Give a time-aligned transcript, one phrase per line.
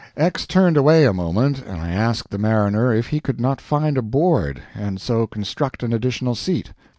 [0.17, 3.99] X turned away a moment, and I asked the mariner if he could not find
[3.99, 6.73] a board, and so construct an additional seat.